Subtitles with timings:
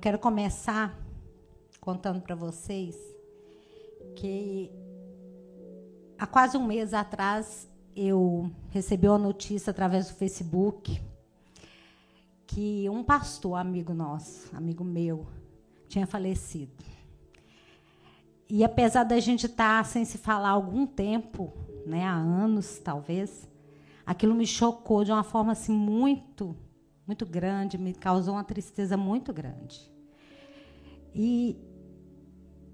[0.00, 0.98] quero começar
[1.78, 2.96] contando para vocês
[4.16, 4.72] que
[6.18, 11.02] há quase um mês atrás eu recebi uma notícia através do Facebook
[12.46, 15.26] que um pastor, amigo nosso, amigo meu,
[15.86, 16.72] tinha falecido.
[18.48, 21.52] E apesar da gente estar tá sem se falar há algum tempo,
[21.84, 23.46] né, há anos talvez,
[24.06, 26.56] aquilo me chocou de uma forma assim muito,
[27.06, 29.90] muito grande, me causou uma tristeza muito grande.
[31.14, 31.56] E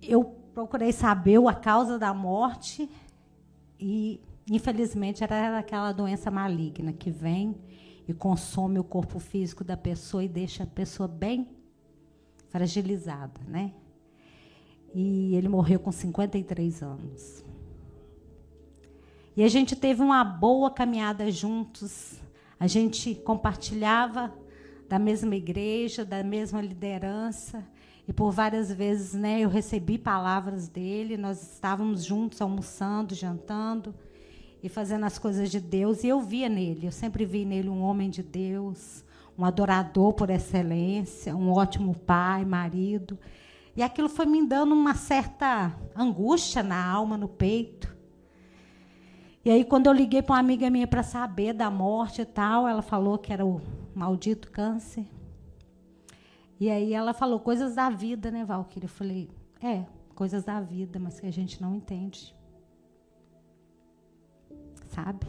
[0.02, 2.89] eu procurei saber a causa da morte
[3.79, 7.57] e infelizmente era aquela doença maligna que vem
[8.07, 11.49] e consome o corpo físico da pessoa e deixa a pessoa bem
[12.49, 13.73] fragilizada, né?
[14.95, 17.45] E ele morreu com 53 anos.
[19.37, 22.18] E a gente teve uma boa caminhada juntos.
[22.59, 24.32] A gente compartilhava
[24.88, 27.65] da mesma igreja, da mesma liderança.
[28.09, 33.95] E por várias vezes, né, eu recebi palavras dele, nós estávamos juntos almoçando, jantando
[34.62, 37.82] e fazendo as coisas de Deus, e eu via nele, eu sempre vi nele um
[37.82, 39.04] homem de Deus,
[39.37, 43.18] um adorador por excelência, um ótimo pai, marido.
[43.77, 47.96] E aquilo foi me dando uma certa angústia na alma, no peito.
[49.47, 52.66] E aí, quando eu liguei para uma amiga minha para saber da morte e tal,
[52.66, 53.61] ela falou que era o
[53.95, 55.07] maldito câncer.
[56.59, 58.87] E aí ela falou coisas da vida, né, Valquíria?
[58.87, 59.30] Eu falei,
[59.63, 59.87] é,
[60.17, 62.35] coisas da vida, mas que a gente não entende.
[64.89, 65.28] Sabe?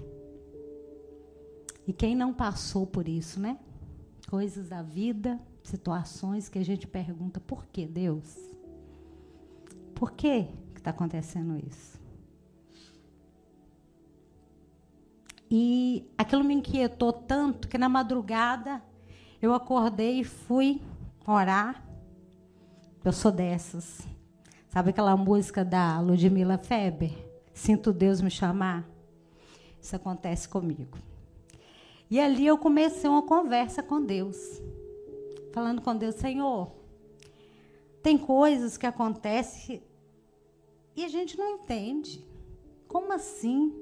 [1.85, 3.59] E quem não passou por isso, né?
[4.27, 8.35] Coisas da vida, situações que a gente pergunta, por que Deus?
[9.93, 12.06] Por que está acontecendo isso?
[15.49, 18.83] E aquilo me inquietou tanto que na madrugada
[19.41, 20.81] eu acordei e fui
[21.25, 21.83] orar.
[23.03, 24.05] Eu sou dessas.
[24.67, 27.11] Sabe aquela música da Ludmila Feber?
[27.53, 28.87] Sinto Deus me chamar.
[29.81, 30.97] Isso acontece comigo.
[32.09, 34.61] E ali eu comecei uma conversa com Deus.
[35.53, 36.71] Falando com Deus, Senhor,
[38.03, 39.81] tem coisas que acontecem
[40.95, 42.25] e a gente não entende.
[42.87, 43.73] Como assim?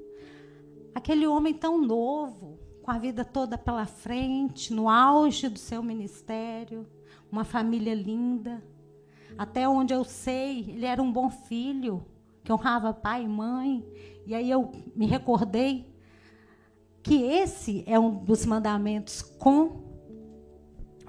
[0.96, 6.86] Aquele homem tão novo, com a vida toda pela frente, no auge do seu ministério,
[7.30, 8.64] uma família linda.
[9.36, 12.02] Até onde eu sei, ele era um bom filho,
[12.42, 13.86] que honrava pai e mãe.
[14.24, 15.94] E aí eu me recordei
[17.02, 19.84] que esse é um dos mandamentos com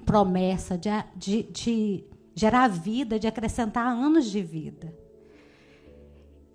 [0.05, 2.03] promessa de, de, de
[2.35, 4.93] gerar vida, de acrescentar anos de vida.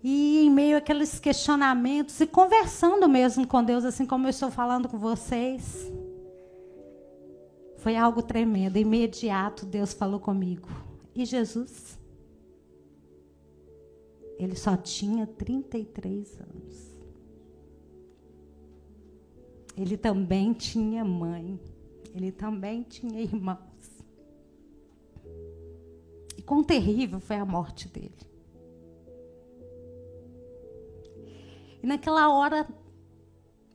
[0.03, 4.89] E em meio àqueles questionamentos e conversando mesmo com Deus, assim como eu estou falando
[4.89, 5.89] com vocês,
[7.77, 8.77] foi algo tremendo.
[8.77, 10.67] Imediato Deus falou comigo.
[11.15, 11.97] E Jesus?
[14.37, 16.93] Ele só tinha 33 anos.
[19.77, 21.57] Ele também tinha mãe.
[22.13, 23.57] Ele também tinha irmãos.
[26.37, 28.32] E quão terrível foi a morte dele.
[31.83, 32.65] E naquela hora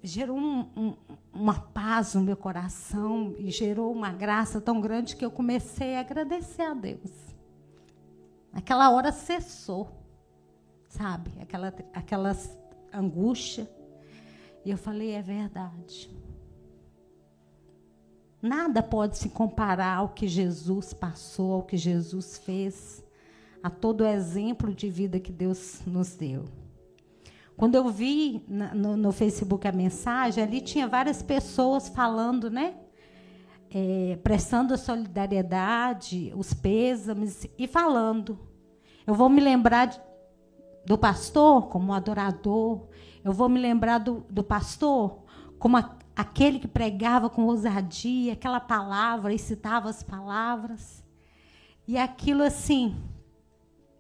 [0.03, 0.97] gerou um, um,
[1.31, 6.01] uma paz no meu coração e gerou uma graça tão grande que eu comecei a
[6.01, 7.11] agradecer a Deus.
[8.51, 9.91] Aquela hora cessou,
[10.89, 11.31] sabe?
[11.39, 12.35] Aquela, aquela
[12.91, 13.71] angústia.
[14.65, 16.11] E eu falei: é verdade.
[18.41, 23.05] Nada pode se comparar ao que Jesus passou, ao que Jesus fez,
[23.63, 26.47] a todo o exemplo de vida que Deus nos deu.
[27.59, 32.77] Quando eu vi no, no, Facebook a mensagem, ali tinha várias pessoas falando, né?
[33.69, 38.39] É, prestando a solidariedade, os pêsames e falando.
[39.05, 40.01] Eu vou me lembrar de,
[40.87, 42.87] do pastor como adorador.
[43.25, 45.25] Eu vou me lembrar do, do pastor
[45.59, 51.03] como a, aquele que pregava com ousadia, aquela palavra e citava as palavras.
[51.89, 52.95] E aquilo assim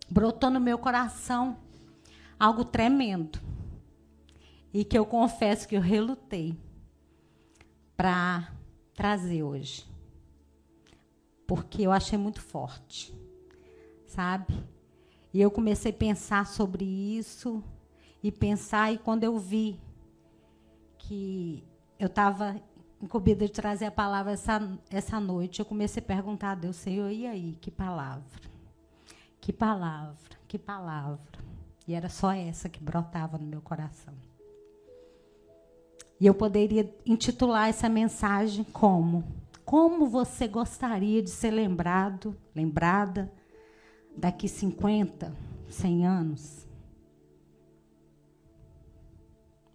[0.08, 1.56] brotou no meu coração
[2.38, 3.47] algo tremendo.
[4.72, 6.56] E que eu confesso que eu relutei
[7.96, 8.52] para
[8.94, 9.86] trazer hoje.
[11.46, 13.14] Porque eu achei muito forte.
[14.06, 14.54] Sabe?
[15.32, 17.62] E eu comecei a pensar sobre isso
[18.22, 19.78] e pensar e quando eu vi
[20.98, 21.64] que
[21.98, 22.60] eu estava
[23.00, 24.60] incumbida de trazer a palavra essa,
[24.90, 28.48] essa noite, eu comecei a perguntar a Deus, Senhor, e aí, que palavra?
[29.40, 30.36] Que palavra?
[30.46, 31.38] Que palavra?
[31.86, 34.14] E era só essa que brotava no meu coração.
[36.20, 39.38] E eu poderia intitular essa mensagem como
[39.68, 43.30] como você gostaria de ser lembrado, lembrada
[44.16, 45.30] daqui 50,
[45.68, 46.66] 100 anos?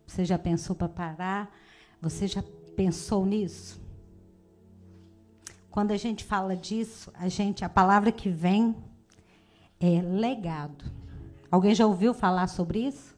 [0.07, 1.55] Você já pensou para parar?
[2.01, 2.43] Você já
[2.75, 3.79] pensou nisso?
[5.69, 8.75] Quando a gente fala disso, a gente a palavra que vem
[9.79, 10.85] é legado.
[11.51, 13.15] Alguém já ouviu falar sobre isso?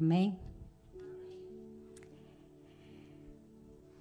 [0.00, 0.36] Amém?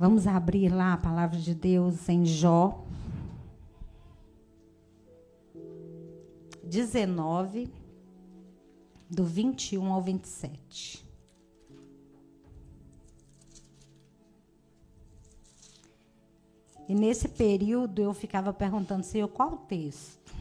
[0.04, 2.84] Vamos abrir lá a palavra de Deus em Jó
[6.62, 7.72] 19,
[9.10, 11.08] do 21 ao 27.
[16.90, 20.36] E nesse período eu ficava perguntando, Senhor, qual o texto?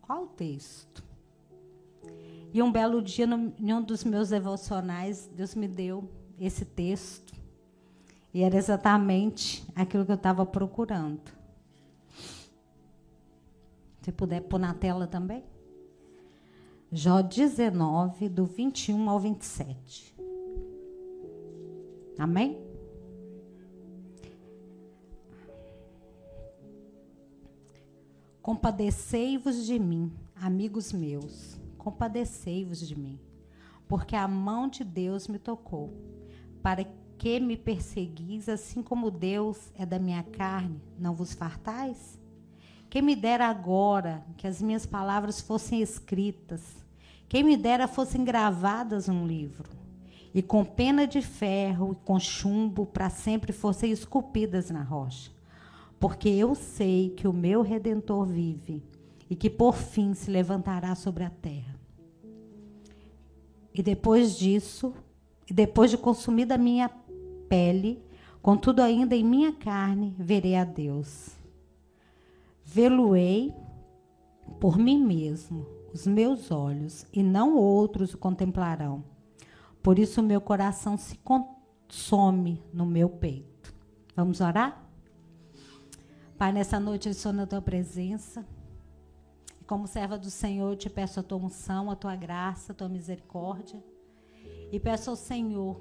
[0.00, 1.04] Qual o texto?
[2.54, 6.08] E um belo dia, em um dos meus devocionais, Deus me deu
[6.40, 7.43] esse texto.
[8.34, 11.22] E era exatamente aquilo que eu estava procurando.
[14.02, 15.44] Se puder pôr na tela também.
[16.90, 20.16] Jó 19, do 21 ao 27.
[22.18, 22.60] Amém?
[28.42, 33.18] Compadecei-vos de mim, amigos meus, compadecei-vos de mim,
[33.88, 35.94] porque a mão de Deus me tocou,
[36.62, 42.18] para que me perseguis, assim como Deus é da minha carne, não vos fartais?
[42.90, 46.62] Quem me dera agora que as minhas palavras fossem escritas,
[47.26, 49.70] quem me dera fossem gravadas num livro,
[50.34, 55.30] e com pena de ferro e com chumbo para sempre fossem esculpidas na rocha.
[55.98, 58.82] Porque eu sei que o meu redentor vive
[59.30, 61.74] e que por fim se levantará sobre a terra.
[63.72, 64.92] E depois disso,
[65.48, 66.88] e depois de consumida a minha
[67.48, 68.02] pele,
[68.42, 71.36] contudo ainda em minha carne, verei a Deus.
[72.64, 73.54] Vê-lo-ei
[74.60, 79.04] por mim mesmo os meus olhos, e não outros o contemplarão.
[79.80, 83.72] Por isso meu coração se consome no meu peito.
[84.16, 84.84] Vamos orar?
[86.36, 88.44] Pai, nessa noite eu estou na tua presença.
[89.68, 92.88] Como serva do Senhor, eu te peço a tua unção, a tua graça, a tua
[92.88, 93.80] misericórdia.
[94.72, 95.80] E peço ao Senhor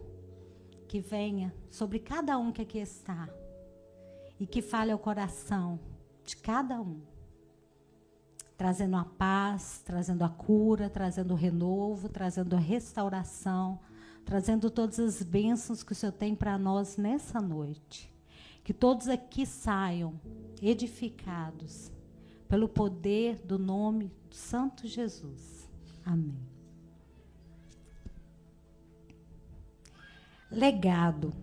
[0.94, 3.28] que venha sobre cada um que aqui está
[4.40, 5.80] e que fale ao coração
[6.24, 7.02] de cada um
[8.56, 13.80] trazendo a paz, trazendo a cura, trazendo o renovo, trazendo a restauração,
[14.24, 18.14] trazendo todas as bênçãos que o Senhor tem para nós nessa noite.
[18.64, 20.14] Que todos aqui saiam
[20.62, 21.92] edificados
[22.48, 25.68] pelo poder do nome do Santo Jesus.
[26.06, 26.53] Amém.
[30.52, 31.34] Legado.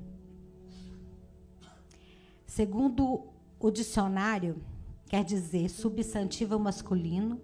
[2.46, 4.62] Segundo o dicionário,
[5.06, 7.40] quer dizer substantivo masculino,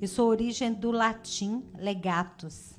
[0.00, 2.74] e sua origem do latim legatus.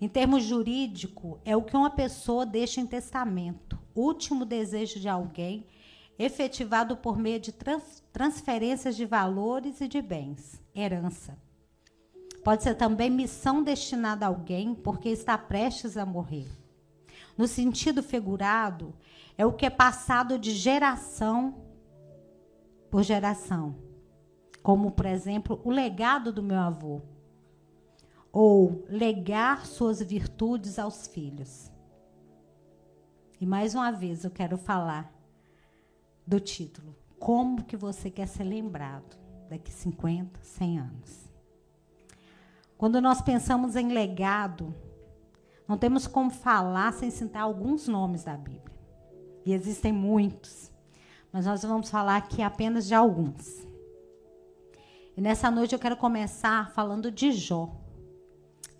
[0.00, 5.66] Em termos jurídico, é o que uma pessoa deixa em testamento, último desejo de alguém,
[6.18, 11.36] efetivado por meio de trans transferências de valores e de bens, herança.
[12.42, 16.59] Pode ser também missão destinada a alguém porque está prestes a morrer.
[17.40, 18.92] No sentido figurado,
[19.38, 21.64] é o que é passado de geração
[22.90, 23.76] por geração.
[24.62, 27.00] Como, por exemplo, o legado do meu avô.
[28.30, 31.72] Ou legar suas virtudes aos filhos.
[33.40, 35.10] E mais uma vez eu quero falar
[36.26, 36.94] do título.
[37.18, 39.16] Como que você quer ser lembrado
[39.48, 41.30] daqui 50, 100 anos?
[42.76, 44.74] Quando nós pensamos em legado,
[45.70, 48.78] não temos como falar sem citar alguns nomes da Bíblia.
[49.46, 50.70] E existem muitos
[51.32, 53.66] mas nós vamos falar aqui apenas de alguns.
[55.16, 57.70] E nessa noite eu quero começar falando de Jó,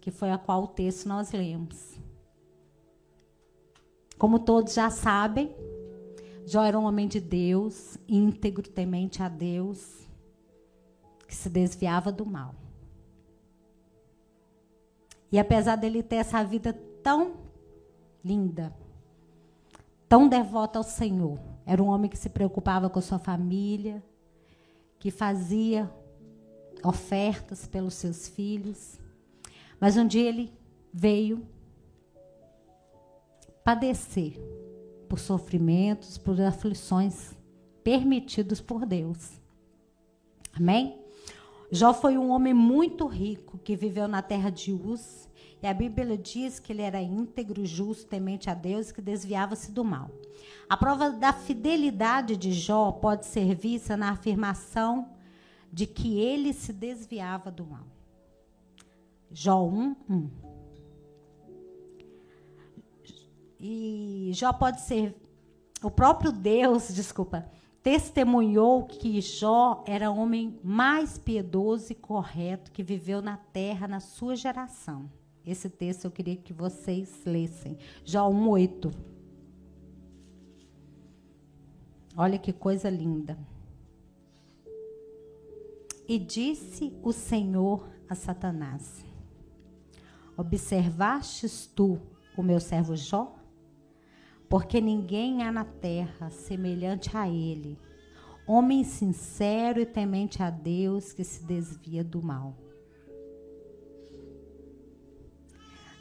[0.00, 1.98] que foi a qual o texto nós lemos.
[4.18, 5.54] Como todos já sabem,
[6.46, 10.08] Jó era um homem de Deus, íntegro, temente a Deus,
[11.26, 12.54] que se desviava do mal.
[15.32, 16.72] E apesar dele ter essa vida
[17.02, 17.34] tão
[18.24, 18.74] linda,
[20.08, 24.02] tão devota ao Senhor, era um homem que se preocupava com sua família,
[24.98, 25.90] que fazia
[26.84, 28.98] ofertas pelos seus filhos.
[29.78, 30.52] Mas um dia ele
[30.92, 31.46] veio
[33.64, 34.38] padecer
[35.08, 37.36] por sofrimentos, por aflições
[37.82, 39.40] permitidos por Deus.
[40.52, 40.99] Amém?
[41.72, 45.28] Jó foi um homem muito rico que viveu na terra de Uz.
[45.62, 49.84] E a Bíblia diz que ele era íntegro, justo, temente a Deus que desviava-se do
[49.84, 50.10] mal.
[50.68, 55.10] A prova da fidelidade de Jó pode ser vista na afirmação
[55.72, 57.86] de que ele se desviava do mal.
[59.30, 60.30] Jó 1, 1.
[63.60, 65.14] E Jó pode ser.
[65.82, 67.48] O próprio Deus, desculpa,
[67.82, 74.00] testemunhou que Jó era o homem mais piedoso e correto que viveu na terra na
[74.00, 75.10] sua geração.
[75.46, 77.78] Esse texto eu queria que vocês lessem.
[78.04, 78.92] Jó 1:8.
[82.16, 83.38] Olha que coisa linda.
[86.06, 89.04] E disse o Senhor a Satanás:
[90.36, 91.98] Observastes tu
[92.36, 93.39] o meu servo Jó?
[94.50, 97.78] Porque ninguém há na terra semelhante a ele,
[98.44, 102.56] homem sincero e temente a Deus que se desvia do mal.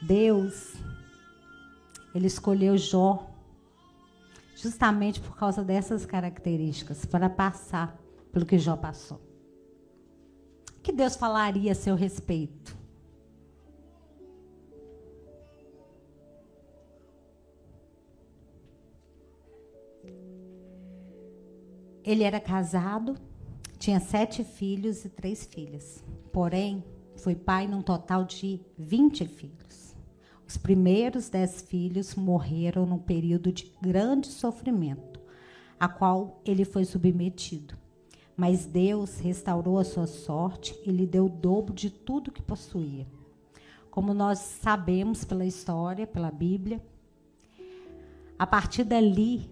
[0.01, 0.74] Deus,
[2.15, 3.29] ele escolheu Jó
[4.56, 8.01] justamente por causa dessas características, para passar
[8.32, 9.22] pelo que Jó passou.
[10.75, 12.78] O que Deus falaria a seu respeito?
[22.10, 23.16] Ele era casado,
[23.78, 26.04] tinha sete filhos e três filhas.
[26.34, 26.84] Porém,
[27.16, 29.96] foi pai num total de 20 filhos.
[30.48, 35.20] Os primeiros dez filhos morreram num período de grande sofrimento,
[35.80, 37.78] a qual ele foi submetido.
[38.36, 43.06] Mas Deus restaurou a sua sorte e lhe deu o dobro de tudo que possuía.
[43.92, 46.84] Como nós sabemos pela história, pela Bíblia,
[48.39, 49.48] a partir dali,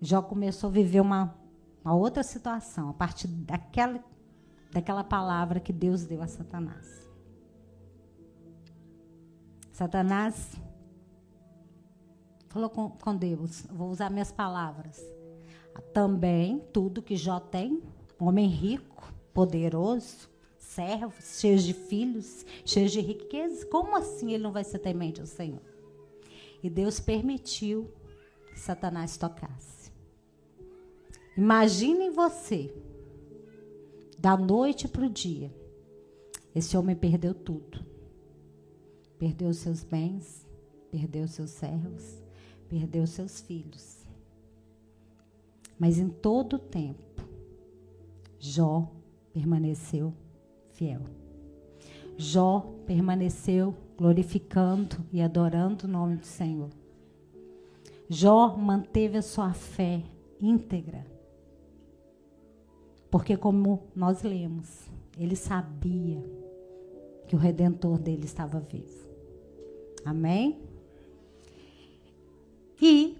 [0.00, 1.38] Jó começou a viver uma
[1.84, 4.02] uma outra situação, a partir daquela,
[4.70, 7.08] daquela palavra que Deus deu a Satanás.
[9.72, 10.56] Satanás
[12.48, 15.00] falou com, com Deus, vou usar minhas palavras.
[15.94, 17.82] Também tudo que Jó tem,
[18.18, 24.64] homem rico, poderoso, servos, cheios de filhos, cheios de riquezas, como assim ele não vai
[24.64, 25.62] ser temente ao Senhor?
[26.62, 27.90] E Deus permitiu
[28.52, 29.79] que Satanás tocasse.
[31.40, 32.70] Imaginem você,
[34.18, 35.50] da noite para o dia,
[36.54, 37.82] esse homem perdeu tudo.
[39.18, 40.46] Perdeu seus bens,
[40.90, 42.22] perdeu seus servos,
[42.68, 44.04] perdeu seus filhos.
[45.78, 47.26] Mas em todo o tempo,
[48.38, 48.92] Jó
[49.32, 50.12] permaneceu
[50.74, 51.00] fiel.
[52.18, 56.68] Jó permaneceu glorificando e adorando o nome do Senhor.
[58.10, 60.02] Jó manteve a sua fé
[60.38, 61.18] íntegra.
[63.10, 64.88] Porque, como nós lemos,
[65.18, 66.22] ele sabia
[67.26, 69.08] que o redentor dele estava vivo.
[70.04, 70.60] Amém?
[72.80, 73.18] E,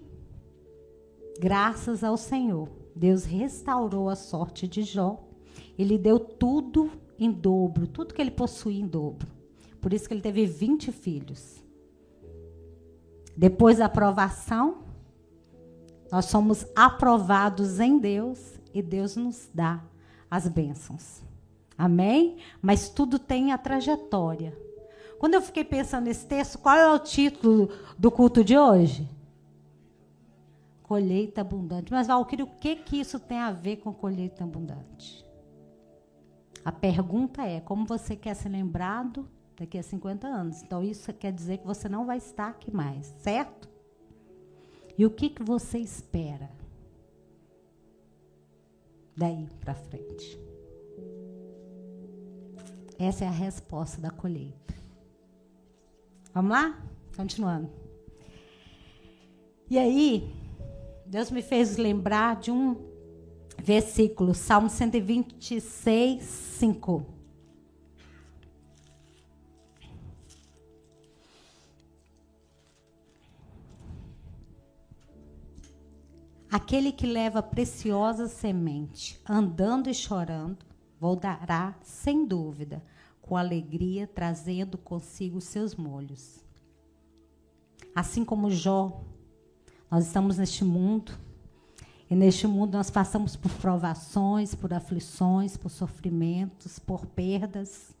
[1.39, 5.23] graças ao Senhor, Deus restaurou a sorte de Jó.
[5.77, 9.27] Ele deu tudo em dobro, tudo que ele possuía em dobro.
[9.79, 11.63] Por isso que ele teve 20 filhos.
[13.35, 14.83] Depois da aprovação,
[16.11, 19.83] nós somos aprovados em Deus e Deus nos dá
[20.29, 21.21] as bênçãos.
[21.77, 22.37] Amém?
[22.61, 24.57] Mas tudo tem a trajetória.
[25.19, 29.07] Quando eu fiquei pensando nesse texto, qual é o título do culto de hoje?
[30.83, 31.91] Colheita abundante.
[31.91, 35.25] Mas, Valquírio, o que, que isso tem a ver com colheita abundante?
[36.65, 40.61] A pergunta é: como você quer ser lembrado daqui a 50 anos?
[40.61, 43.69] Então, isso quer dizer que você não vai estar aqui mais, certo?
[44.97, 46.49] E o que, que você espera?
[49.21, 50.39] Daí para frente?
[52.97, 54.73] Essa é a resposta da colheita.
[56.33, 56.83] Vamos lá?
[57.15, 57.69] Continuando.
[59.69, 60.33] E aí,
[61.05, 62.75] Deus me fez lembrar de um
[63.61, 67.05] versículo, Salmo 126, 5.
[76.51, 80.65] Aquele que leva preciosa semente, andando e chorando,
[80.99, 82.83] voltará sem dúvida,
[83.21, 86.43] com alegria, trazendo consigo seus molhos.
[87.95, 89.01] Assim como Jó,
[89.89, 91.13] nós estamos neste mundo,
[92.09, 97.95] e neste mundo nós passamos por provações, por aflições, por sofrimentos, por perdas.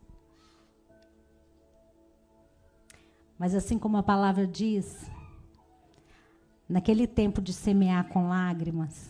[3.39, 5.09] Mas assim como a palavra diz,
[6.71, 9.09] naquele tempo de semear com lágrimas,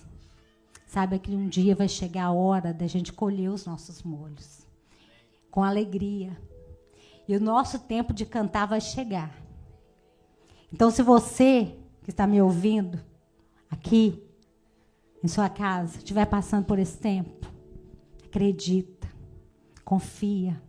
[0.88, 4.66] sabe que um dia vai chegar a hora da gente colher os nossos molhos.
[5.52, 6.36] com alegria.
[7.28, 9.36] E o nosso tempo de cantar vai chegar.
[10.72, 12.98] Então, se você que está me ouvindo
[13.70, 14.24] aqui,
[15.22, 17.46] em sua casa, estiver passando por esse tempo,
[18.26, 19.10] acredita,
[19.84, 20.62] confia.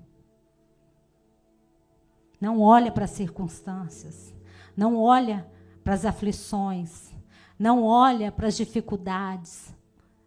[2.40, 4.34] Não olha para as circunstâncias,
[4.76, 5.46] não olha
[5.82, 7.12] para as aflições,
[7.58, 9.74] não olha para as dificuldades.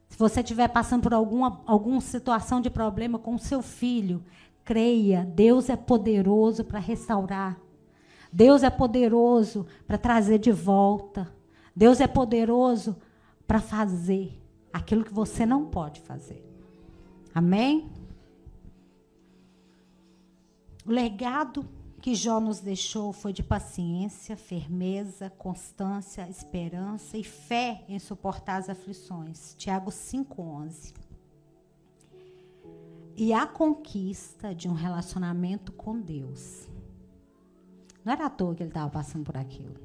[0.10, 4.24] Se você estiver passando por alguma, alguma situação de problema com seu filho,
[4.64, 7.60] creia, Deus é poderoso para restaurar.
[8.32, 11.34] Deus é poderoso para trazer de volta.
[11.76, 12.96] Deus é poderoso
[13.48, 14.42] para fazer
[14.74, 16.46] aquilo que você não pode fazer.
[17.34, 17.90] Amém?
[20.86, 21.66] O legado
[22.06, 28.70] que Jó nos deixou foi de paciência, firmeza, constância, esperança e fé em suportar as
[28.70, 29.56] aflições.
[29.58, 30.94] Tiago 5:11.
[33.18, 36.70] E a conquista de um relacionamento com Deus.
[38.04, 39.80] Não era à toa que ele estava passando por aquilo.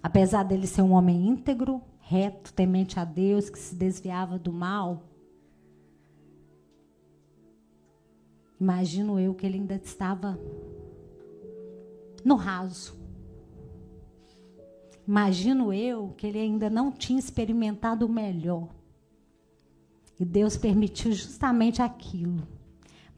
[0.00, 5.02] Apesar dele ser um homem íntegro, reto, temente a Deus, que se desviava do mal,
[8.64, 10.40] Imagino eu que ele ainda estava
[12.24, 12.98] no raso.
[15.06, 18.70] Imagino eu que ele ainda não tinha experimentado o melhor.
[20.18, 22.48] E Deus permitiu justamente aquilo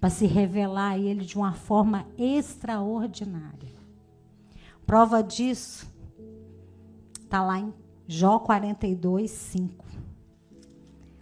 [0.00, 3.76] para se revelar a ele de uma forma extraordinária.
[4.84, 5.86] Prova disso
[7.22, 7.72] está lá em
[8.08, 9.86] Jó 42, 5.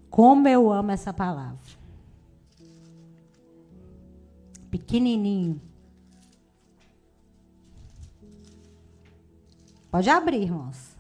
[0.09, 1.84] Como eu amo essa palavra
[4.75, 5.61] pequenininho.
[9.89, 10.97] Pode abrir, irmãos.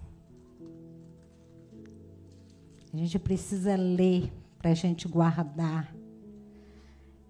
[2.92, 5.92] A gente precisa ler para a gente guardar.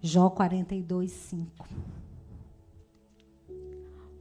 [0.02, 1.66] Jó 42, 5.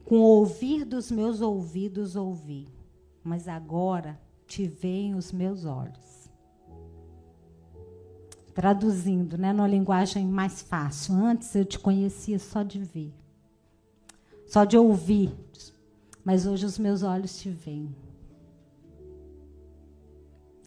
[0.06, 2.66] Com o ouvir dos meus ouvidos ouvi,
[3.22, 6.13] mas agora te veem os meus olhos
[8.54, 11.14] traduzindo, né, numa linguagem mais fácil.
[11.14, 13.12] Antes eu te conhecia só de ver,
[14.46, 15.34] só de ouvir,
[16.24, 17.94] mas hoje os meus olhos te veem.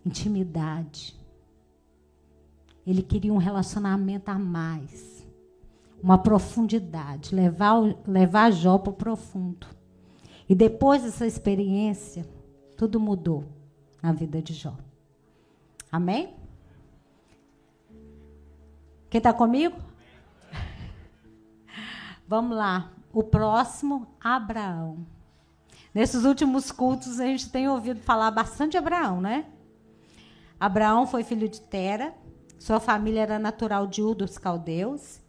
[0.05, 1.17] Intimidade.
[2.85, 5.25] Ele queria um relacionamento a mais,
[6.01, 9.67] uma profundidade, levar, levar Jó para o profundo.
[10.47, 12.25] E depois dessa experiência,
[12.77, 13.43] tudo mudou
[14.01, 14.77] na vida de Jó.
[15.91, 16.36] Amém?
[19.09, 19.77] Quem está comigo?
[22.27, 22.91] Vamos lá.
[23.13, 25.05] O próximo, Abraão.
[25.93, 29.45] Nesses últimos cultos, a gente tem ouvido falar bastante de Abraão, né?
[30.59, 32.13] Abraão foi filho de Tera,
[32.59, 35.19] sua família era natural de Ur dos caldeus,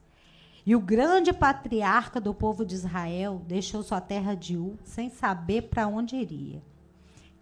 [0.67, 5.62] e o grande patriarca do povo de Israel deixou sua terra de Ur sem saber
[5.62, 6.62] para onde iria.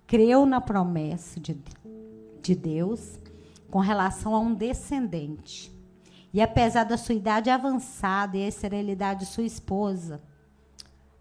[0.07, 1.61] Creu na promessa de,
[2.41, 3.19] de Deus
[3.69, 5.76] com relação a um descendente.
[6.33, 10.21] E apesar da sua idade avançada e a esterilidade de sua esposa,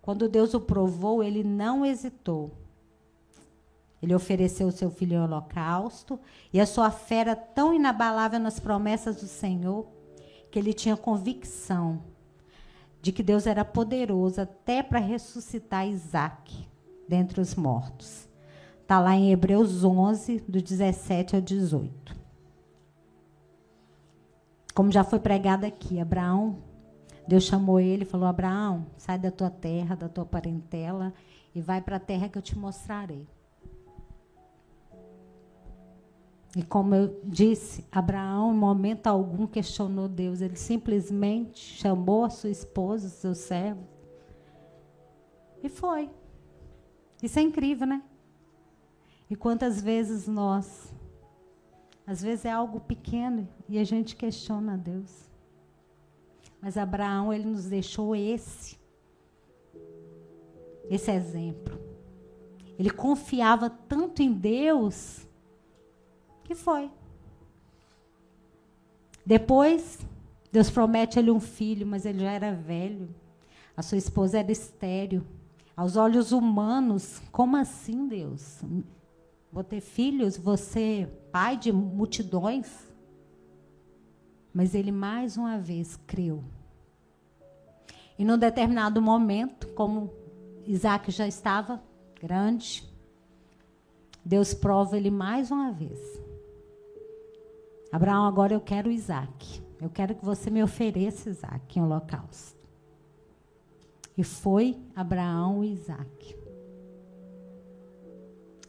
[0.01, 2.51] quando Deus o provou, ele não hesitou.
[4.01, 6.19] Ele ofereceu o seu filho em holocausto,
[6.53, 9.87] e a sua fé era tão inabalável nas promessas do Senhor,
[10.51, 12.03] que ele tinha convicção
[13.01, 16.67] de que Deus era poderoso até para ressuscitar Isaac
[17.07, 18.27] dentre os mortos.
[18.81, 22.14] Está lá em Hebreus 11, do 17 ao 18
[24.75, 26.57] como já foi pregado aqui, Abraão,
[27.25, 31.13] Deus chamou ele e falou: Abraão, sai da tua terra, da tua parentela
[31.55, 33.25] e vai para a terra que eu te mostrarei.
[36.57, 40.41] E como eu disse, Abraão, em momento algum, questionou Deus.
[40.41, 43.83] Ele simplesmente chamou a sua esposa, seu servo,
[45.63, 46.09] e foi.
[47.23, 48.03] Isso é incrível, né?
[49.29, 50.93] E quantas vezes nós
[52.05, 55.29] às vezes é algo pequeno e a gente questiona a Deus.
[56.61, 58.77] Mas Abraão, ele nos deixou esse
[60.89, 61.79] esse exemplo.
[62.77, 65.25] Ele confiava tanto em Deus
[66.43, 66.91] que foi.
[69.25, 69.99] Depois,
[70.51, 73.09] Deus promete a ele um filho, mas ele já era velho.
[73.75, 75.23] A sua esposa era estéril.
[75.75, 78.61] Aos olhos humanos, como assim, Deus?
[79.55, 82.93] Vou ter filhos, você pai de multidões.
[84.53, 86.43] Mas ele mais uma vez creu.
[88.19, 90.13] E num determinado momento, como
[90.65, 91.81] Isaac já estava
[92.21, 92.85] grande,
[94.25, 96.01] Deus prova ele mais uma vez.
[97.93, 99.63] Abraão, agora eu quero Isaac.
[99.79, 102.59] Eu quero que você me ofereça Isaac em holocausto.
[104.17, 106.44] E foi Abraão e Isaac.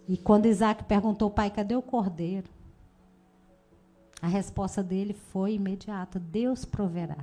[0.09, 2.49] E quando Isaac perguntou, pai, cadê o cordeiro?
[4.21, 7.19] A resposta dele foi imediata: Deus proverá.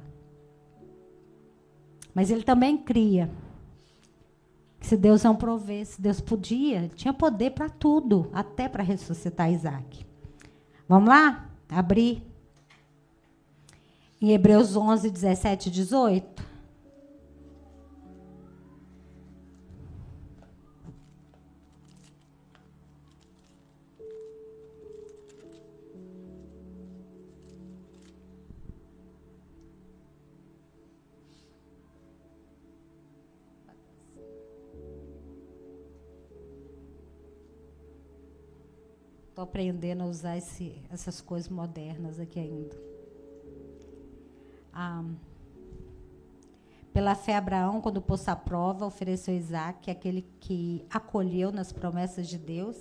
[2.14, 3.30] Mas ele também cria
[4.80, 9.52] que se Deus não provesse, Deus podia, ele tinha poder para tudo, até para ressuscitar
[9.52, 10.06] Isaac.
[10.88, 11.50] Vamos lá?
[11.70, 12.22] Abrir.
[14.22, 16.53] Em Hebreus 11, 17 e 18.
[39.34, 42.80] Estou aprendendo a usar esse, essas coisas modernas aqui ainda.
[44.72, 45.04] Ah,
[46.94, 52.38] pela fé, Abraão, quando pôs a prova, ofereceu Isaac, aquele que acolheu nas promessas de
[52.38, 52.78] Deus,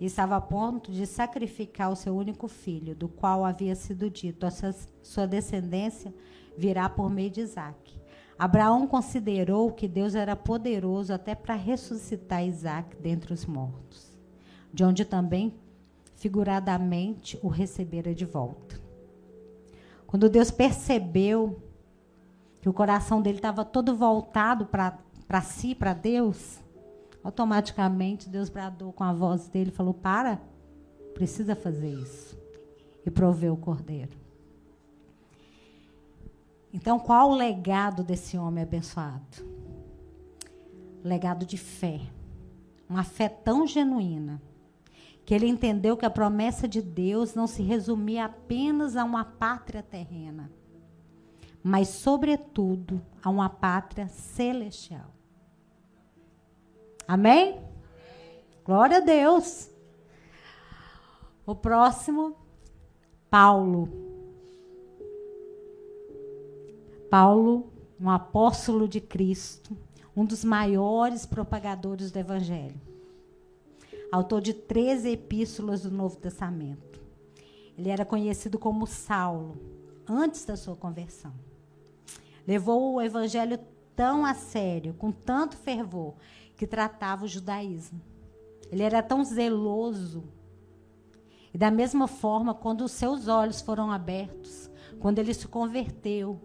[0.00, 4.46] e estava a ponto de sacrificar o seu único filho, do qual havia sido dito:
[4.46, 6.12] a sua, sua descendência
[6.56, 7.96] virá por meio de Isaac.
[8.36, 14.12] Abraão considerou que Deus era poderoso até para ressuscitar Isaac dentre os mortos,
[14.74, 15.54] de onde também
[16.18, 18.78] figuradamente o recebera de volta.
[20.06, 21.62] Quando Deus percebeu
[22.60, 26.58] que o coração dele estava todo voltado para si, para Deus,
[27.22, 30.40] automaticamente Deus bradou com a voz dele falou: Para,
[31.14, 32.36] precisa fazer isso.
[33.06, 34.18] E proveu o cordeiro.
[36.72, 39.46] Então, qual o legado desse homem abençoado?
[41.02, 42.00] Legado de fé.
[42.88, 44.42] Uma fé tão genuína
[45.28, 49.82] que ele entendeu que a promessa de Deus não se resumia apenas a uma pátria
[49.82, 50.50] terrena,
[51.62, 55.12] mas, sobretudo, a uma pátria celestial.
[57.06, 57.58] Amém?
[57.58, 57.62] Amém?
[58.64, 59.70] Glória a Deus.
[61.44, 62.34] O próximo,
[63.28, 63.86] Paulo.
[67.10, 69.76] Paulo, um apóstolo de Cristo,
[70.16, 72.87] um dos maiores propagadores do Evangelho
[74.10, 77.00] autor de 13 epístolas do Novo Testamento.
[77.76, 79.56] Ele era conhecido como Saulo,
[80.06, 81.32] antes da sua conversão.
[82.46, 83.58] Levou o evangelho
[83.94, 86.14] tão a sério, com tanto fervor,
[86.56, 88.00] que tratava o judaísmo.
[88.70, 90.24] Ele era tão zeloso.
[91.52, 96.40] E da mesma forma, quando os seus olhos foram abertos, quando ele se converteu,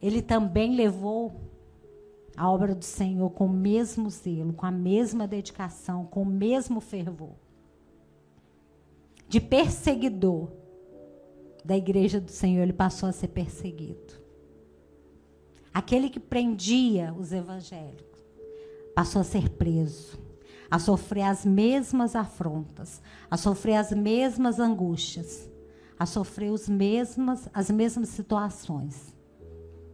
[0.00, 1.47] ele também levou
[2.38, 6.80] a obra do Senhor com o mesmo zelo, com a mesma dedicação, com o mesmo
[6.80, 7.34] fervor.
[9.28, 10.52] De perseguidor
[11.64, 14.14] da igreja do Senhor, ele passou a ser perseguido.
[15.74, 18.24] Aquele que prendia os evangélicos
[18.94, 20.18] passou a ser preso,
[20.70, 25.50] a sofrer as mesmas afrontas, a sofrer as mesmas angústias,
[25.98, 29.12] a sofrer os mesmas, as mesmas situações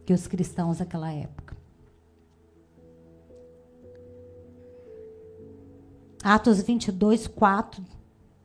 [0.05, 1.44] que os cristãos daquela época.
[6.27, 7.85] Atos 22, 4,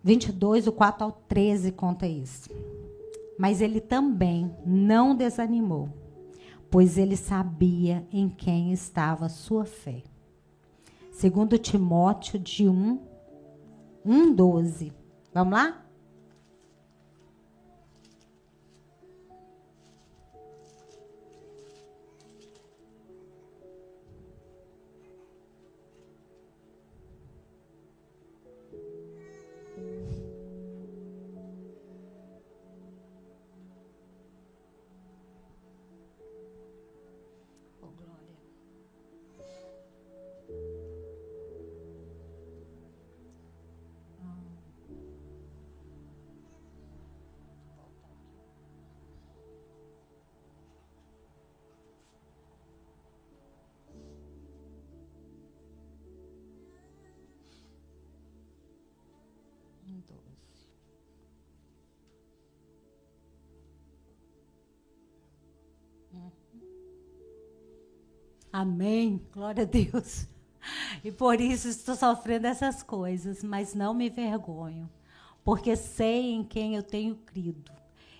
[0.05, 2.51] 22, o 4 ao 13 conta isso.
[3.38, 5.88] Mas ele também não desanimou,
[6.71, 10.03] pois ele sabia em quem estava sua fé.
[11.11, 13.01] Segundo Timóteo de 1,
[14.05, 14.93] 1, 12.
[15.33, 15.83] Vamos lá?
[68.53, 69.23] Amém.
[69.33, 70.27] Glória a Deus.
[71.05, 74.90] E por isso estou sofrendo essas coisas, mas não me vergonho,
[75.44, 77.73] porque sei em quem eu tenho crido.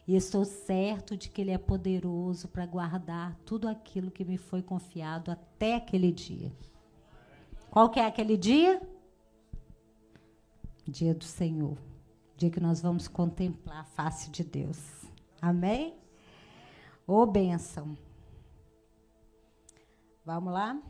[0.07, 4.63] E estou certo de que Ele é poderoso para guardar tudo aquilo que me foi
[4.63, 6.51] confiado até aquele dia.
[7.71, 8.81] Qual que é aquele dia?
[10.87, 11.79] Dia do Senhor.
[12.37, 14.79] Dia que nós vamos contemplar a face de Deus.
[15.41, 15.95] Amém?
[17.07, 17.97] Ô, bênção.
[20.25, 20.81] Vamos lá?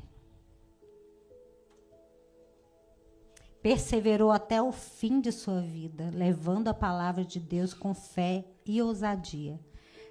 [3.62, 8.80] Perseverou até o fim de sua vida, levando a palavra de Deus com fé e
[8.80, 9.60] ousadia.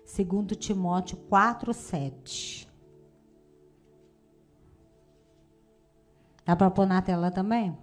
[0.06, 2.68] Segundo Timóteo 4, 7.
[6.46, 7.78] Dá para pôr na tela também?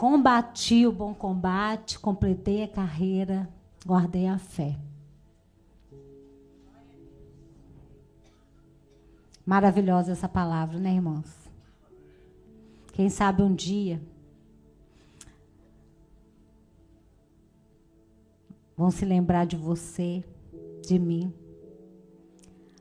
[0.00, 3.46] Combati o bom combate, completei a carreira,
[3.84, 4.78] guardei a fé.
[9.44, 11.30] Maravilhosa essa palavra, né, irmãos?
[12.94, 14.00] Quem sabe um dia
[18.74, 20.24] vão se lembrar de você,
[20.80, 21.30] de mim.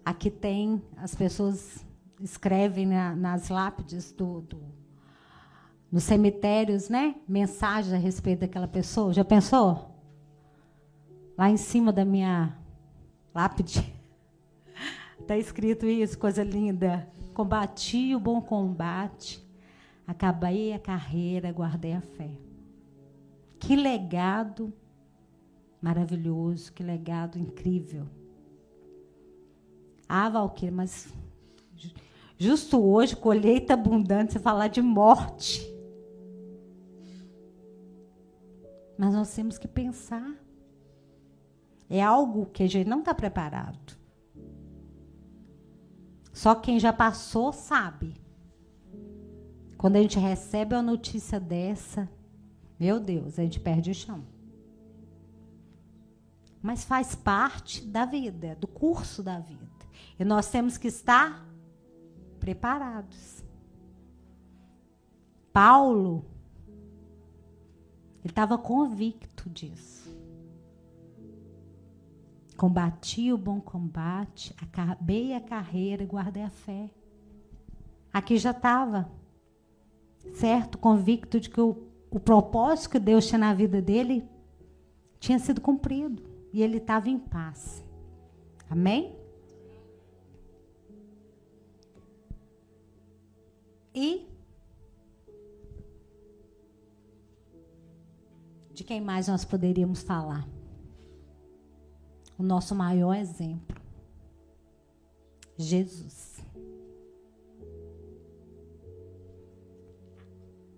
[0.06, 1.86] Aqui tem, as pessoas
[2.22, 4.79] escrevem na, nas lápides do, do,
[5.92, 7.16] nos cemitérios, né?
[7.28, 9.14] Mensagens a respeito daquela pessoa.
[9.14, 9.90] Já pensou?
[11.38, 12.56] Lá em cima da minha
[13.34, 13.94] lápide
[15.20, 17.08] está escrito isso, coisa linda.
[17.34, 19.42] Combati o bom combate,
[20.06, 22.30] acabei a carreira, guardei a fé.
[23.58, 24.74] Que legado
[25.82, 28.06] maravilhoso, que legado incrível.
[30.08, 31.14] Ah, Valquíria, mas
[32.38, 35.79] justo hoje, colheita abundante, você falar de morte.
[39.00, 40.36] Mas nós temos que pensar.
[41.90, 43.98] É algo que a gente não está preparado.
[46.34, 48.14] Só quem já passou sabe.
[49.78, 52.10] Quando a gente recebe uma notícia dessa,
[52.78, 54.22] meu Deus, a gente perde o chão.
[56.62, 59.64] Mas faz parte da vida, do curso da vida.
[60.20, 61.48] E nós temos que estar
[62.38, 63.46] preparados.
[65.54, 66.26] Paulo,
[68.30, 70.08] ele estava convicto disso.
[72.56, 76.92] Combati o bom combate, acabei a carreira e guardei a fé.
[78.14, 79.10] Aqui já estava,
[80.34, 80.78] certo?
[80.78, 84.30] Convicto de que o, o propósito que Deus tinha na vida dele
[85.20, 86.22] tinha sido cumprido.
[86.54, 87.84] E ele estava em paz.
[88.70, 89.16] Amém?
[93.96, 94.28] E
[98.80, 100.48] de quem mais nós poderíamos falar?
[102.40, 103.76] o nosso maior exemplo.
[105.58, 106.42] Jesus.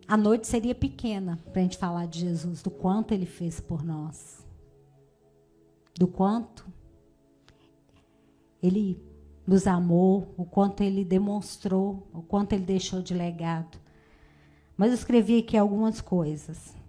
[0.08, 3.84] A noite seria pequena para a gente falar de Jesus, do quanto ele fez por
[3.84, 4.44] nós,
[5.96, 6.66] do quanto
[8.62, 9.00] ele
[9.46, 13.78] nos amou, o quanto ele demonstrou, o quanto ele deixou de legado.
[14.76, 16.81] Mas eu escrevi aqui algumas coisas.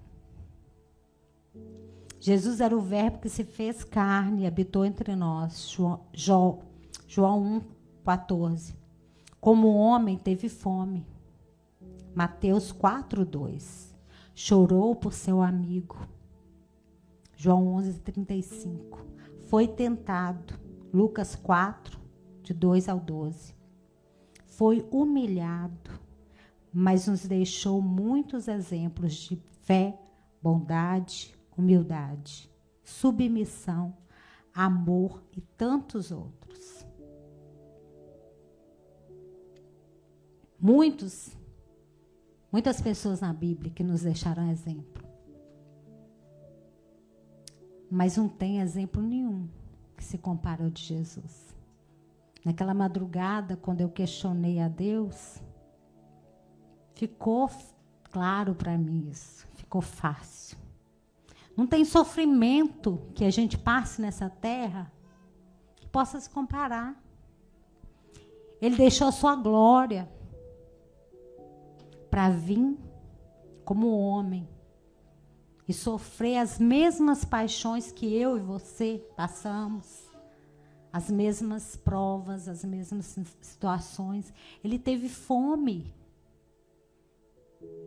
[2.25, 5.69] Jesus era o Verbo que se fez carne e habitou entre nós.
[5.69, 6.63] João, João,
[7.09, 7.61] João 1,
[8.05, 8.77] 14.
[9.41, 11.05] Como homem teve fome.
[12.15, 13.93] Mateus 4, 2.
[14.37, 15.99] Chorou por seu amigo.
[17.37, 19.05] João 11, 35.
[19.49, 20.55] Foi tentado.
[20.95, 21.99] Lucas 4,
[22.45, 23.53] de 2 ao 12.
[24.47, 25.91] Foi humilhado,
[26.73, 29.99] mas nos deixou muitos exemplos de fé,
[30.41, 32.51] bondade, humildade,
[32.83, 33.97] submissão,
[34.55, 36.87] amor e tantos outros.
[40.59, 41.37] Muitos,
[42.51, 45.03] muitas pessoas na Bíblia que nos deixaram exemplo.
[47.91, 49.49] Mas não tem exemplo nenhum
[49.97, 51.55] que se compara ao de Jesus.
[52.45, 55.43] Naquela madrugada, quando eu questionei a Deus,
[56.95, 57.51] ficou
[58.05, 60.62] claro para mim isso, ficou fácil.
[61.57, 64.91] Não tem sofrimento que a gente passe nessa terra
[65.77, 67.01] que possa se comparar.
[68.61, 70.09] Ele deixou a sua glória
[72.11, 72.79] para vir
[73.65, 74.49] como homem
[75.69, 80.11] e sofrer as mesmas paixões que eu e você passamos,
[80.93, 84.33] as mesmas provas, as mesmas situações.
[84.63, 85.95] Ele teve fome.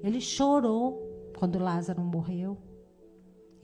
[0.02, 2.58] Ele chorou quando Lázaro morreu.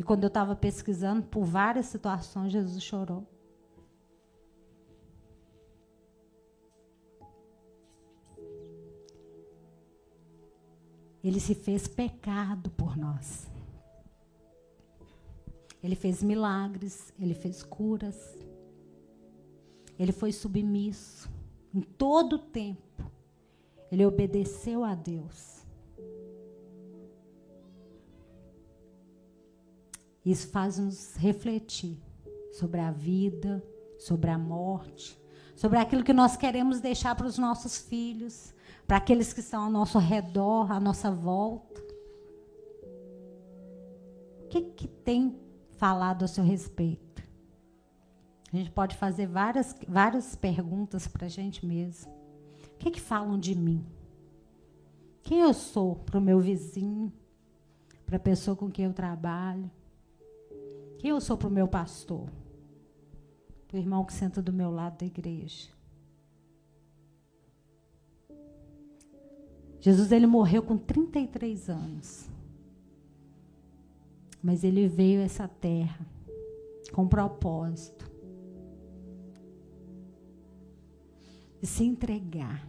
[0.02, 3.24] E quando eu estava pesquisando por várias situações, Jesus chorou.
[11.24, 13.48] Ele se fez pecado por nós.
[15.84, 18.36] Ele fez milagres, ele fez curas.
[20.00, 21.30] Ele foi submisso
[21.72, 23.12] em todo o tempo.
[23.92, 25.61] Ele obedeceu a Deus.
[30.25, 31.97] Isso faz nos refletir
[32.51, 33.63] sobre a vida,
[33.97, 35.19] sobre a morte,
[35.55, 38.53] sobre aquilo que nós queremos deixar para os nossos filhos,
[38.86, 41.81] para aqueles que estão ao nosso redor, à nossa volta.
[44.43, 45.39] O que, que tem
[45.77, 47.23] falado a seu respeito?
[48.51, 52.12] A gente pode fazer várias, várias perguntas para a gente mesmo.
[52.73, 53.86] O que, que falam de mim?
[55.23, 57.13] Quem eu sou para o meu vizinho,
[58.05, 59.71] para a pessoa com quem eu trabalho?
[61.02, 62.30] Quem eu sou para o meu pastor?
[63.68, 65.68] Para o irmão que senta do meu lado da igreja?
[69.80, 72.30] Jesus ele morreu com 33 anos.
[74.44, 76.06] Mas ele veio a essa terra
[76.94, 78.08] com propósito
[81.60, 82.64] de se entregar.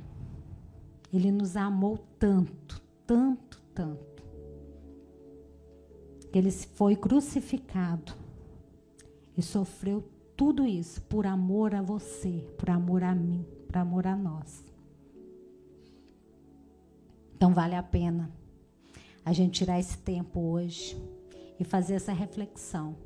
[1.13, 4.23] Ele nos amou tanto, tanto, tanto,
[6.33, 8.22] que ele foi crucificado
[9.37, 10.03] e sofreu
[10.37, 14.65] tudo isso por amor a você, por amor a mim, por amor a nós.
[17.35, 18.31] Então vale a pena
[19.25, 20.97] a gente tirar esse tempo hoje
[21.59, 22.97] e fazer essa reflexão.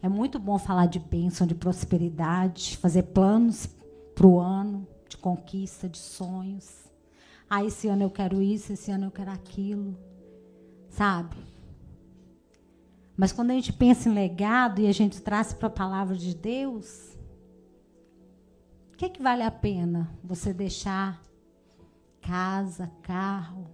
[0.00, 3.68] É muito bom falar de bênção, de prosperidade, fazer planos
[4.14, 6.88] para o ano, de conquista, de sonhos.
[7.50, 9.96] Ah, esse ano eu quero isso, esse ano eu quero aquilo.
[10.90, 11.36] Sabe?
[13.18, 16.36] Mas quando a gente pensa em legado e a gente traz para a palavra de
[16.36, 17.18] Deus,
[18.92, 21.20] o que, é que vale a pena você deixar
[22.20, 23.66] casa, carro,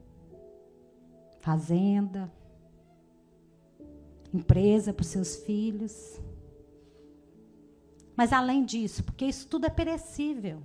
[1.40, 2.33] fazenda,
[4.33, 6.18] empresa para os seus filhos?
[8.16, 10.62] Mas além disso, porque isso tudo é perecível,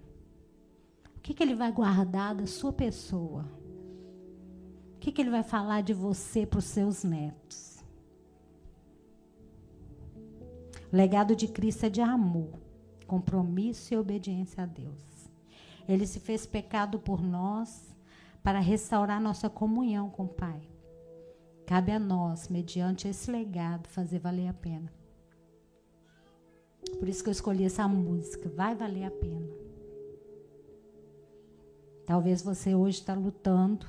[1.17, 3.45] o que, que ele vai guardar da sua pessoa?
[4.95, 7.68] O que, que ele vai falar de você para os seus netos?
[10.91, 12.60] O legado de Cristo é de amor,
[13.06, 15.30] compromisso e obediência a Deus.
[15.88, 17.95] Ele se fez pecado por nós
[18.43, 20.62] para restaurar nossa comunhão com o Pai.
[21.65, 24.91] Cabe a nós, mediante esse legado, fazer valer a pena.
[26.97, 28.49] Por isso que eu escolhi essa música.
[28.49, 29.47] Vai valer a pena.
[32.06, 33.86] Talvez você hoje está lutando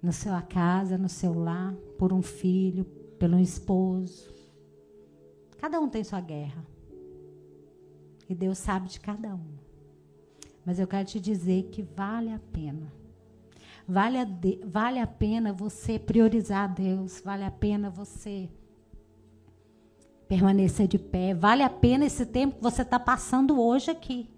[0.00, 2.84] na sua casa, no seu lar, por um filho,
[3.18, 4.30] pelo esposo,
[5.64, 6.62] Cada um tem sua guerra.
[8.28, 9.56] E Deus sabe de cada um.
[10.62, 12.92] Mas eu quero te dizer que vale a pena.
[13.88, 17.22] Vale a, de, vale a pena você priorizar Deus.
[17.24, 18.50] Vale a pena você
[20.28, 21.32] permanecer de pé.
[21.32, 24.28] Vale a pena esse tempo que você está passando hoje aqui.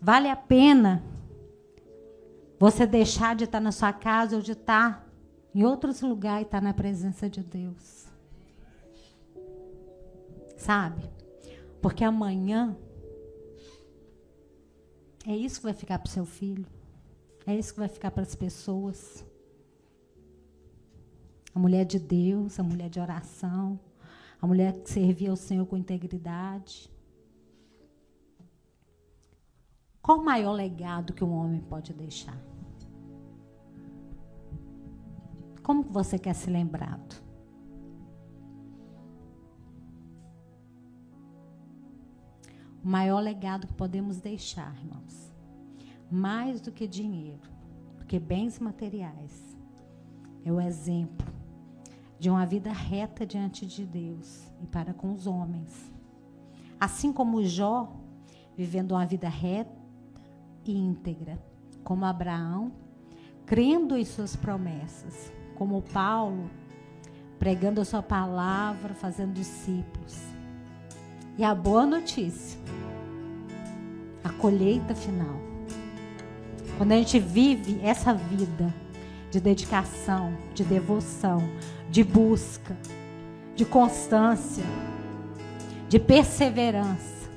[0.00, 1.04] Vale a pena
[2.58, 5.06] você deixar de estar na sua casa ou de estar
[5.54, 8.13] em outros lugares e estar na presença de Deus
[10.64, 11.10] sabe?
[11.82, 12.74] Porque amanhã
[15.26, 16.66] é isso que vai ficar para o seu filho.
[17.46, 19.24] É isso que vai ficar para as pessoas.
[21.54, 23.78] A mulher de Deus, a mulher de oração,
[24.40, 26.90] a mulher que servia ao Senhor com integridade.
[30.00, 32.38] Qual o maior legado que um homem pode deixar?
[35.62, 37.23] Como você quer ser lembrado?
[42.84, 45.32] O maior legado que podemos deixar, irmãos.
[46.10, 47.40] Mais do que dinheiro,
[47.96, 49.56] do que bens materiais.
[50.44, 51.26] É o exemplo
[52.18, 55.90] de uma vida reta diante de Deus e para com os homens.
[56.78, 57.90] Assim como Jó,
[58.54, 59.82] vivendo uma vida reta
[60.66, 61.42] e íntegra,
[61.82, 62.70] como Abraão,
[63.46, 66.50] crendo em suas promessas, como Paulo,
[67.38, 70.33] pregando a sua palavra, fazendo discípulos
[71.36, 72.58] e a boa notícia,
[74.22, 75.40] a colheita final.
[76.78, 78.72] Quando a gente vive essa vida
[79.30, 81.42] de dedicação, de devoção,
[81.90, 82.76] de busca,
[83.56, 84.64] de constância,
[85.88, 87.28] de perseverança,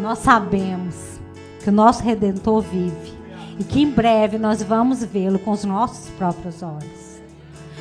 [0.00, 1.18] nós sabemos
[1.62, 3.14] que o nosso redentor vive
[3.58, 7.20] e que em breve nós vamos vê-lo com os nossos próprios olhos.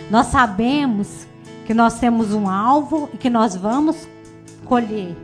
[0.10, 1.28] Nós sabemos
[1.66, 4.08] que nós temos um alvo e que nós vamos
[4.66, 5.16] colher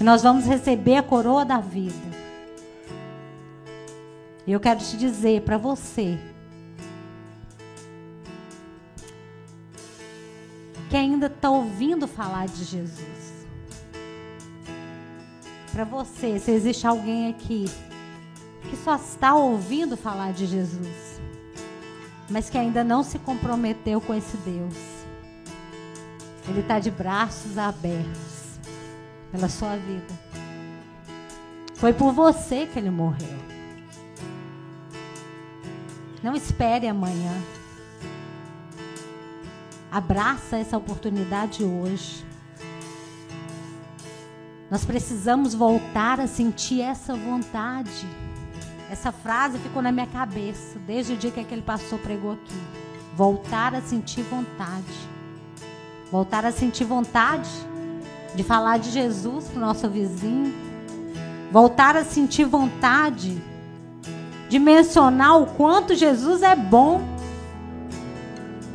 [0.00, 1.94] e nós vamos receber a coroa da vida.
[4.46, 6.18] E eu quero te dizer para você
[10.88, 13.46] que ainda está ouvindo falar de Jesus.
[15.72, 17.66] Para você, se existe alguém aqui
[18.70, 21.20] que só está ouvindo falar de Jesus,
[22.30, 24.74] mas que ainda não se comprometeu com esse Deus.
[26.48, 28.37] Ele está de braços abertos
[29.30, 30.28] pela sua vida.
[31.74, 33.38] Foi por você que ele morreu.
[36.22, 37.32] Não espere amanhã.
[39.90, 42.26] Abraça essa oportunidade hoje.
[44.70, 48.06] Nós precisamos voltar a sentir essa vontade.
[48.90, 52.60] Essa frase ficou na minha cabeça desde o dia que aquele pastor pregou aqui.
[53.14, 55.08] Voltar a sentir vontade.
[56.10, 57.48] Voltar a sentir vontade
[58.34, 60.54] de falar de Jesus para o nosso vizinho.
[61.50, 63.42] Voltar a sentir vontade
[64.48, 67.02] de mencionar o quanto Jesus é bom.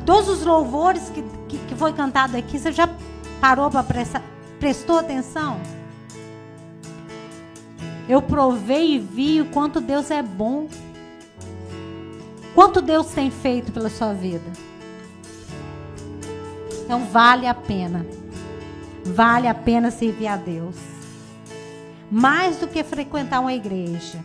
[0.06, 2.88] Todos os louvores que, que, que foi cantado aqui, você já
[3.40, 4.22] parou para prestar,
[4.58, 5.60] prestou atenção?
[8.08, 10.68] Eu provei e vi o quanto Deus é bom.
[12.54, 14.44] Quanto Deus tem feito pela sua vida.
[16.84, 18.04] Então vale a pena.
[19.04, 20.76] Vale a pena servir a Deus.
[22.10, 24.18] Mais do que frequentar uma igreja.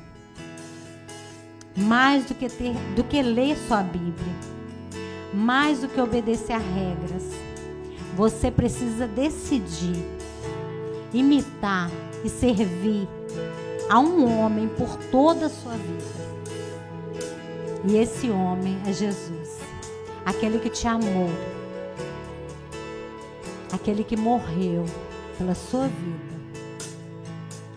[1.76, 4.34] Mais do que ter, do que ler sua Bíblia.
[5.34, 7.24] Mais do que obedecer a regras.
[8.16, 10.04] Você precisa decidir
[11.14, 11.90] imitar
[12.24, 13.08] e servir
[13.90, 16.30] a um homem por toda a sua vida.
[17.88, 19.60] E esse homem é Jesus,
[20.26, 21.30] aquele que te amou,
[23.72, 24.86] aquele que morreu
[25.38, 26.40] pela sua vida,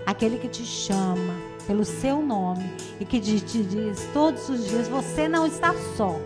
[0.07, 1.34] aquele que te chama
[1.66, 6.18] pelo seu nome e que te diz todos os dias: Você não está só,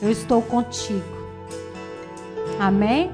[0.00, 1.22] eu estou contigo.
[2.58, 3.10] Amém?